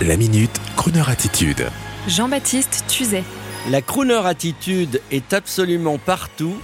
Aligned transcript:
La 0.00 0.16
minute 0.16 0.60
Crooner 0.74 1.04
Attitude. 1.06 1.68
Jean-Baptiste 2.08 2.84
Tuzet. 2.88 3.22
La 3.70 3.82
crooner 3.82 4.26
attitude 4.26 5.00
est 5.12 5.32
absolument 5.32 5.98
partout 5.98 6.56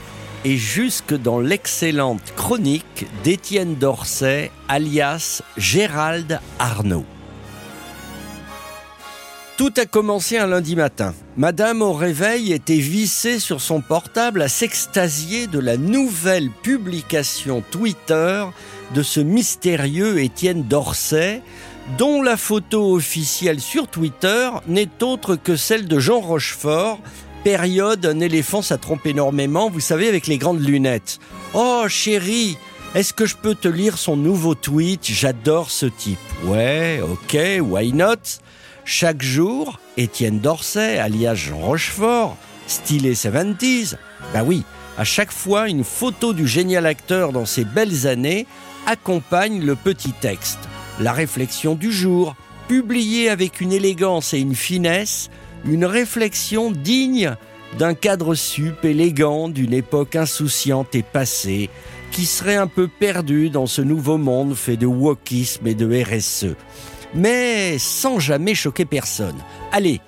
et 0.44 0.56
jusque 0.56 1.14
dans 1.14 1.38
l'excellente 1.38 2.32
chronique 2.34 3.06
d'Étienne 3.22 3.76
Dorset, 3.76 4.50
alias 4.68 5.42
Gérald 5.56 6.40
Arnaud. 6.58 7.04
Tout 9.56 9.74
a 9.76 9.86
commencé 9.86 10.38
un 10.38 10.46
lundi 10.46 10.74
matin. 10.74 11.14
Madame 11.36 11.82
au 11.82 11.92
réveil 11.92 12.52
était 12.52 12.74
vissée 12.74 13.38
sur 13.38 13.60
son 13.60 13.80
portable 13.80 14.42
à 14.42 14.48
s'extasier 14.48 15.46
de 15.46 15.60
la 15.60 15.76
nouvelle 15.76 16.50
publication 16.50 17.62
Twitter 17.70 18.44
de 18.94 19.02
ce 19.02 19.20
mystérieux 19.20 20.18
Étienne 20.20 20.64
Dorset, 20.64 21.42
dont 21.96 22.22
la 22.22 22.36
photo 22.36 22.94
officielle 22.94 23.60
sur 23.60 23.88
Twitter 23.88 24.50
n'est 24.66 25.02
autre 25.02 25.36
que 25.36 25.56
celle 25.56 25.88
de 25.88 25.98
Jean 25.98 26.20
Rochefort, 26.20 26.98
période 27.44 28.04
un 28.04 28.20
éléphant 28.20 28.60
ça 28.62 28.76
trompe 28.76 29.06
énormément, 29.06 29.70
vous 29.70 29.80
savez, 29.80 30.08
avec 30.08 30.26
les 30.26 30.38
grandes 30.38 30.60
lunettes. 30.60 31.18
Oh 31.54 31.84
chérie, 31.88 32.58
est-ce 32.94 33.12
que 33.14 33.26
je 33.26 33.36
peux 33.36 33.54
te 33.54 33.68
lire 33.68 33.96
son 33.96 34.16
nouveau 34.16 34.54
tweet? 34.54 35.00
J'adore 35.04 35.70
ce 35.70 35.86
type. 35.86 36.18
Ouais, 36.44 37.00
ok, 37.02 37.38
why 37.62 37.92
not? 37.92 38.40
Chaque 38.84 39.22
jour, 39.22 39.78
Étienne 39.96 40.40
Dorset, 40.40 40.98
alias 40.98 41.34
Jean 41.34 41.58
Rochefort, 41.58 42.36
stylé 42.66 43.14
70s, 43.14 43.96
bah 44.32 44.42
oui, 44.44 44.64
à 44.98 45.04
chaque 45.04 45.32
fois, 45.32 45.68
une 45.68 45.84
photo 45.84 46.32
du 46.32 46.46
génial 46.46 46.86
acteur 46.86 47.32
dans 47.32 47.46
ses 47.46 47.64
belles 47.64 48.06
années 48.06 48.46
accompagne 48.86 49.64
le 49.64 49.74
petit 49.76 50.12
texte 50.12 50.58
la 51.00 51.12
réflexion 51.12 51.74
du 51.74 51.92
jour, 51.92 52.34
publiée 52.68 53.28
avec 53.28 53.60
une 53.60 53.72
élégance 53.72 54.34
et 54.34 54.38
une 54.38 54.54
finesse, 54.54 55.30
une 55.64 55.84
réflexion 55.84 56.70
digne 56.70 57.34
d'un 57.78 57.94
cadre 57.94 58.34
sup 58.34 58.84
élégant 58.84 59.48
d'une 59.48 59.74
époque 59.74 60.16
insouciante 60.16 60.94
et 60.94 61.02
passée, 61.02 61.70
qui 62.10 62.24
serait 62.24 62.56
un 62.56 62.66
peu 62.66 62.88
perdu 62.88 63.50
dans 63.50 63.66
ce 63.66 63.82
nouveau 63.82 64.16
monde 64.16 64.54
fait 64.54 64.76
de 64.76 64.86
wokisme 64.86 65.66
et 65.66 65.74
de 65.74 66.02
RSE. 66.02 66.56
Mais 67.14 67.78
sans 67.78 68.18
jamais 68.18 68.54
choquer 68.54 68.84
personne. 68.84 69.36
Allez, 69.72 70.00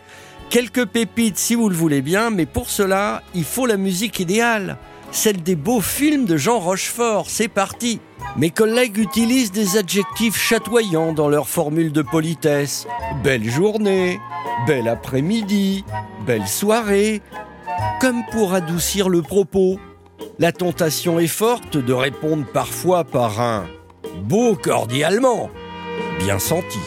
quelques 0.48 0.86
pépites 0.86 1.38
si 1.38 1.54
vous 1.54 1.68
le 1.68 1.74
voulez 1.74 2.02
bien, 2.02 2.30
mais 2.30 2.46
pour 2.46 2.70
cela, 2.70 3.22
il 3.34 3.44
faut 3.44 3.66
la 3.66 3.76
musique 3.76 4.20
idéale, 4.20 4.78
celle 5.12 5.42
des 5.42 5.56
beaux 5.56 5.80
films 5.80 6.24
de 6.24 6.36
Jean 6.36 6.58
Rochefort. 6.58 7.26
C'est 7.28 7.48
parti 7.48 8.00
mes 8.36 8.50
collègues 8.50 8.98
utilisent 8.98 9.50
des 9.50 9.76
adjectifs 9.76 10.36
chatoyants 10.36 11.12
dans 11.12 11.28
leur 11.28 11.48
formule 11.48 11.90
de 11.90 12.02
politesse. 12.02 12.86
Belle 13.24 13.50
journée, 13.50 14.20
bel 14.66 14.86
après-midi, 14.86 15.84
belle 16.26 16.46
soirée, 16.46 17.22
comme 18.00 18.22
pour 18.30 18.54
adoucir 18.54 19.08
le 19.08 19.20
propos. 19.20 19.78
La 20.38 20.52
tentation 20.52 21.18
est 21.18 21.26
forte 21.26 21.76
de 21.76 21.92
répondre 21.92 22.46
parfois 22.52 23.02
par 23.04 23.40
un 23.40 23.66
beau 24.22 24.54
cordialement, 24.54 25.50
bien 26.20 26.38
senti. 26.38 26.78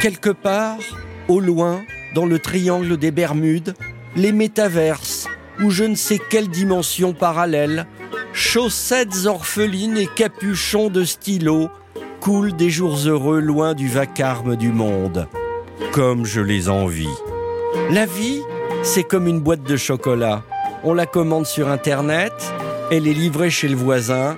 Quelque 0.00 0.30
part, 0.30 0.78
au 1.26 1.40
loin, 1.40 1.82
dans 2.14 2.24
le 2.24 2.38
triangle 2.38 2.96
des 2.96 3.10
Bermudes, 3.10 3.74
les 4.14 4.32
métaverses, 4.32 5.17
ou 5.62 5.70
je 5.70 5.84
ne 5.84 5.94
sais 5.94 6.18
quelle 6.18 6.48
dimension 6.48 7.12
parallèle, 7.12 7.86
chaussettes 8.32 9.26
orphelines 9.26 9.96
et 9.96 10.06
capuchons 10.06 10.88
de 10.88 11.04
stylo 11.04 11.70
coulent 12.20 12.54
des 12.54 12.70
jours 12.70 12.96
heureux 13.06 13.40
loin 13.40 13.74
du 13.74 13.88
vacarme 13.88 14.56
du 14.56 14.70
monde. 14.70 15.28
Comme 15.92 16.24
je 16.24 16.40
les 16.40 16.68
envie. 16.68 17.06
La 17.90 18.06
vie, 18.06 18.42
c'est 18.82 19.04
comme 19.04 19.26
une 19.26 19.40
boîte 19.40 19.62
de 19.62 19.76
chocolat. 19.76 20.42
On 20.84 20.94
la 20.94 21.06
commande 21.06 21.46
sur 21.46 21.68
Internet, 21.68 22.32
elle 22.90 23.06
est 23.06 23.14
livrée 23.14 23.50
chez 23.50 23.68
le 23.68 23.76
voisin, 23.76 24.36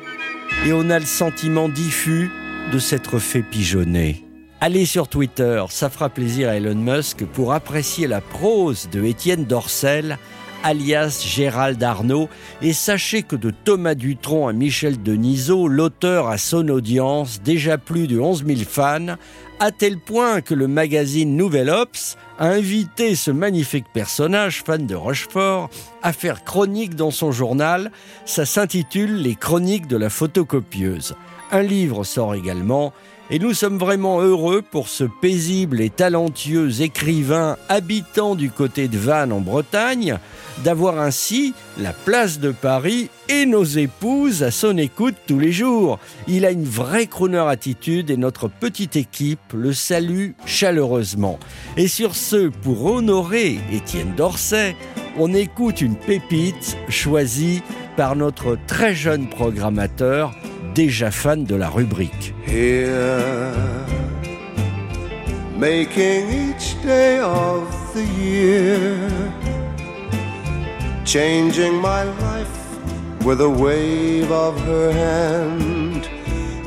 et 0.67 0.73
on 0.73 0.91
a 0.91 0.99
le 0.99 1.07
sentiment 1.07 1.69
diffus 1.69 2.31
de 2.73 2.79
s'être 2.79 3.19
fait 3.19 3.43
pigeonner. 3.43 4.25
Allez 4.63 4.85
sur 4.85 5.09
Twitter, 5.09 5.65
ça 5.71 5.89
fera 5.89 6.11
plaisir 6.11 6.51
à 6.51 6.57
Elon 6.57 6.75
Musk 6.75 7.25
pour 7.25 7.55
apprécier 7.55 8.07
la 8.07 8.21
prose 8.21 8.89
de 8.91 9.03
Étienne 9.05 9.47
Dorcel 9.47 10.19
alias 10.63 11.23
Gérald 11.27 11.83
Arnaud, 11.83 12.29
et 12.63 12.73
sachez 12.73 13.23
que 13.23 13.37
de 13.37 13.51
Thomas 13.51 13.95
Dutronc 13.95 14.49
à 14.49 14.53
Michel 14.53 15.03
Denisot, 15.03 15.69
l'auteur 15.69 16.29
a 16.29 16.39
son 16.39 16.69
audience 16.69 17.41
déjà 17.43 17.79
plus 17.79 18.07
de 18.07 18.19
11 18.19 18.45
000 18.47 18.61
fans, 18.69 19.17
à 19.59 19.71
tel 19.71 19.99
point 19.99 20.41
que 20.41 20.55
le 20.55 20.69
magazine 20.69 21.37
Nouvel 21.37 21.69
Ops 21.69 22.17
a 22.39 22.47
invité 22.49 23.15
ce 23.15 23.31
magnifique 23.31 23.87
personnage, 23.93 24.63
fan 24.65 24.87
de 24.87 24.95
Rochefort, 24.95 25.69
à 26.03 26.13
faire 26.13 26.45
chronique 26.45 26.95
dans 26.95 27.11
son 27.11 27.31
journal. 27.31 27.93
Ça 28.25 28.47
s'intitule 28.47 29.17
Les 29.17 29.35
chroniques 29.35 29.87
de 29.87 29.99
la 29.99 30.09
photocopieuse. 30.09 31.15
Un 31.53 31.63
livre 31.63 32.05
sort 32.05 32.35
également 32.35 32.93
et 33.31 33.39
nous 33.39 33.55
sommes 33.55 33.79
vraiment 33.79 34.21
heureux 34.21 34.63
pour 34.63 34.89
ce 34.89 35.05
paisible 35.05 35.81
et 35.81 35.91
talentueux 35.91 36.83
écrivain 36.83 37.57
habitant 37.69 38.35
du 38.35 38.51
côté 38.51 38.89
de 38.89 38.99
Vannes 38.99 39.33
en 39.33 39.41
Bretagne 39.41 40.19
d'avoir 40.65 40.99
ainsi 40.99 41.55
la 41.79 41.93
place 41.93 42.41
de 42.41 42.51
Paris 42.51 43.09
et 43.29 43.47
nos 43.47 43.65
épouses 43.65 44.43
à 44.43 44.51
son 44.51 44.77
écoute 44.77 45.15
tous 45.27 45.39
les 45.39 45.53
jours. 45.53 45.99
Il 46.29 46.45
a 46.45 46.51
une 46.51 46.65
vraie 46.65 47.07
crooner 47.07 47.45
attitude 47.49 48.11
et 48.11 48.17
notre 48.17 48.49
petite 48.49 48.97
équipe 48.97 49.41
le 49.55 49.73
salue 49.73 50.31
chaleureusement. 50.45 51.39
Et 51.77 51.89
sur 51.89 52.15
ce, 52.15 52.49
pour 52.49 52.85
honorer 52.85 53.59
Étienne 53.73 54.15
Dorset, 54.17 54.77
on 55.19 55.33
écoute 55.33 55.81
une 55.81 55.97
pépite 55.97 56.77
choisie 56.89 57.63
par 57.97 58.17
notre 58.17 58.59
très 58.67 58.95
jeune 58.95 59.29
programmateur, 59.29 60.33
déjà 60.85 61.11
fan 61.11 61.45
de 61.45 61.57
la 61.57 61.69
rubrique. 61.69 62.35
Here, 62.47 63.53
making 65.59 66.23
each 66.45 66.69
day 66.83 67.21
of 67.21 67.65
the 67.93 68.07
year, 68.19 68.97
changing 71.05 71.75
my 71.91 72.05
life 72.27 72.59
with 73.27 73.43
a 73.43 73.53
wave 73.65 74.33
of 74.33 74.55
her 74.69 74.91
hand. 74.91 76.09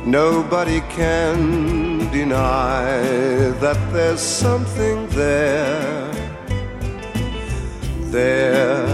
Nobody 0.06 0.80
can 0.96 2.08
deny 2.12 2.84
that 3.64 3.78
there's 3.92 4.20
something 4.44 5.08
there. 5.08 6.08
There, 8.12 8.86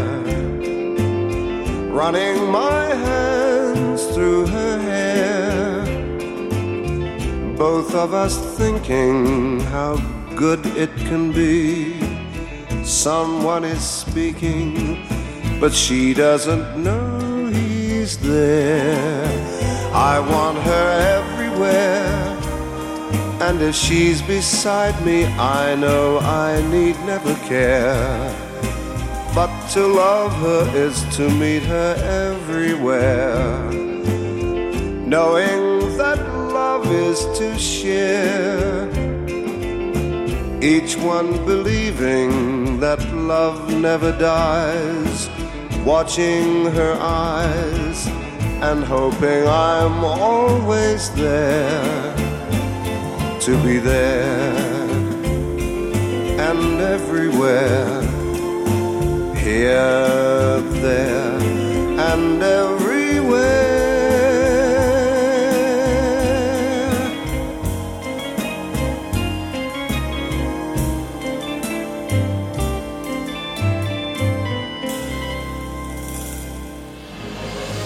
running 2.01 2.39
my 2.51 2.85
hands 3.07 4.01
through 4.15 4.47
her 4.47 4.79
hair. 4.79 5.10
Both 7.61 7.95
of 7.95 8.15
us 8.15 8.39
thinking 8.57 9.61
how 9.61 9.97
good 10.35 10.65
it 10.79 10.89
can 10.97 11.31
be. 11.31 11.93
Someone 12.85 13.65
is 13.65 13.85
speaking, 13.85 15.07
but 15.61 15.75
she 15.75 16.15
doesn't 16.15 16.83
know 16.83 17.51
he's 17.53 18.17
there. 18.17 19.29
I 19.93 20.21
want 20.21 20.57
her 20.57 20.87
everywhere. 21.21 22.39
And 23.43 23.61
if 23.61 23.75
she's 23.75 24.23
beside 24.23 24.97
me, 25.05 25.27
I 25.27 25.75
know 25.75 26.19
I 26.21 26.63
need 26.71 26.97
never 27.05 27.35
care. 27.47 28.33
But 29.35 29.51
to 29.75 29.87
love 29.87 30.33
her 30.47 30.63
is 30.75 31.05
to 31.17 31.29
meet 31.29 31.65
her 31.65 31.93
everywhere. 32.25 33.71
Knowing 35.07 35.70
is 36.91 37.25
to 37.39 37.59
share. 37.59 38.89
Each 40.63 40.97
one 40.97 41.31
believing 41.47 42.81
that 42.81 43.01
love 43.15 43.73
never 43.73 44.13
dies. 44.13 45.31
Watching 45.85 46.67
her 46.73 46.95
eyes 47.01 48.07
and 48.61 48.85
hoping 48.85 49.47
I'm 49.47 50.05
always 50.05 51.11
there. 51.15 52.17
To 53.41 53.63
be 53.65 53.79
there 53.79 54.71
and 56.49 56.81
everywhere 56.81 58.03
here, 59.37 60.10